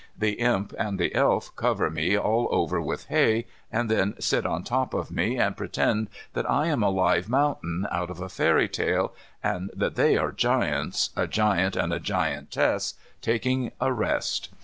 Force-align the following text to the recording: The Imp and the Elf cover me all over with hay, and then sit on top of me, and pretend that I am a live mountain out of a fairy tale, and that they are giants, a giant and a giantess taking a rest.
The 0.17 0.33
Imp 0.39 0.73
and 0.79 0.97
the 0.97 1.13
Elf 1.13 1.55
cover 1.55 1.91
me 1.91 2.17
all 2.17 2.47
over 2.49 2.81
with 2.81 3.05
hay, 3.09 3.45
and 3.71 3.87
then 3.87 4.15
sit 4.19 4.47
on 4.47 4.63
top 4.63 4.95
of 4.95 5.11
me, 5.11 5.37
and 5.37 5.55
pretend 5.55 6.09
that 6.33 6.49
I 6.49 6.65
am 6.69 6.81
a 6.81 6.89
live 6.89 7.29
mountain 7.29 7.85
out 7.91 8.09
of 8.09 8.19
a 8.19 8.27
fairy 8.27 8.67
tale, 8.67 9.13
and 9.43 9.69
that 9.75 9.93
they 9.97 10.17
are 10.17 10.31
giants, 10.31 11.11
a 11.15 11.27
giant 11.27 11.75
and 11.75 11.93
a 11.93 11.99
giantess 11.99 12.95
taking 13.21 13.73
a 13.79 13.93
rest. 13.93 14.49